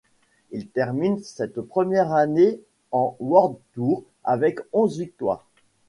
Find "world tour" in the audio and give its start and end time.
3.19-4.03